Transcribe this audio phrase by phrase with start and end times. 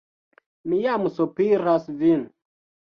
[0.71, 2.27] Mi jam sopiras vin!